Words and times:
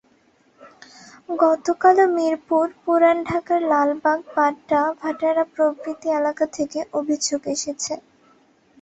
গতকালও 1.41 2.05
মিরপুর, 2.15 2.65
পুরান 2.81 3.17
ঢাকার 3.25 3.61
লালবাগ, 3.71 4.19
বাড্ডা, 4.35 4.81
ভাটারা 5.01 5.43
প্রভৃতি 5.55 6.07
এলাকা 6.19 6.45
থেকে 6.57 6.79
অভিযোগ 6.99 7.41
এসেছে। 7.47 7.93